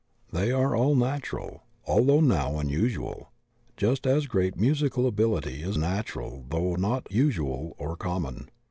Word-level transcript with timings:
They 0.33 0.51
are 0.51 0.75
all 0.75 0.95
natural, 0.95 1.61
although 1.85 2.21
now 2.21 2.57
unusual, 2.57 3.31
just 3.77 4.07
as 4.07 4.25
great 4.25 4.57
musical 4.57 5.05
ability 5.05 5.61
is 5.61 5.77
natural 5.77 6.43
though 6.49 6.73
not 6.73 7.05
usual 7.11 7.75
or 7.77 7.95
conunon. 7.95 8.49